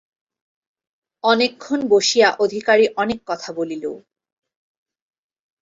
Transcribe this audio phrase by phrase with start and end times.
[1.23, 3.85] অনেকক্ষণ বসিয়া অধিকারী অনেক কথা বলিল।